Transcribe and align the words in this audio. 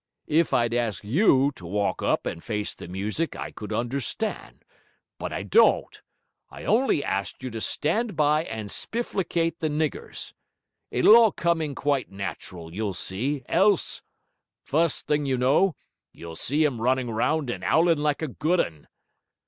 If 0.25 0.51
I'd 0.51 0.73
ast 0.73 1.03
you 1.03 1.51
to 1.51 1.63
walk 1.63 2.01
up 2.01 2.25
and 2.25 2.43
face 2.43 2.73
the 2.73 2.87
music 2.87 3.35
I 3.35 3.51
could 3.51 3.71
understand. 3.71 4.65
But 5.19 5.31
I 5.31 5.43
don't. 5.43 6.01
I 6.49 6.65
on'y 6.65 7.03
ast 7.03 7.43
you 7.43 7.51
to 7.51 7.61
stand 7.61 8.15
by 8.15 8.45
and 8.45 8.69
spifflicate 8.71 9.59
the 9.59 9.67
niggers. 9.69 10.33
It'll 10.89 11.15
all 11.15 11.31
come 11.31 11.61
in 11.61 11.75
quite 11.75 12.09
natural; 12.09 12.73
you'll 12.73 12.95
see, 12.95 13.43
else! 13.47 14.01
Fust 14.63 15.05
thing, 15.05 15.27
you 15.27 15.37
know, 15.37 15.75
you'll 16.11 16.35
see 16.35 16.63
him 16.63 16.81
running 16.81 17.11
round 17.11 17.51
and 17.51 17.63
owling 17.63 17.99
like 17.99 18.23
a 18.23 18.27
good 18.27 18.59
un...' 18.59 18.87